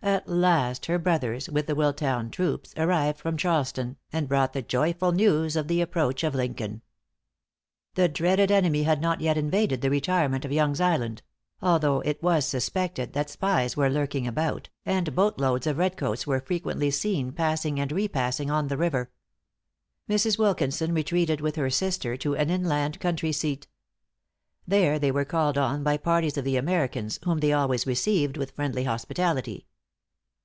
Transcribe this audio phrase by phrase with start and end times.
[0.00, 5.10] At last her brothers, with the Willtown troops, arrived from Charleston, and brought the joyful
[5.10, 6.82] news of the approach of Lincoln.
[7.94, 11.22] The dreaded enemy had not yet invaded the retirement of Yonge's Island;
[11.60, 16.92] although it was suspected that spies were lurking about, and boatloads of redcoats were frequently
[16.92, 19.10] seen passing and re passing on the river.
[20.08, 20.38] Mrs.
[20.38, 23.66] Wilkinson retreated with her sister to an inland country seat.
[24.66, 28.52] There they were called on by parties of the Americans, whom they always received with
[28.52, 29.66] friendly hospitality.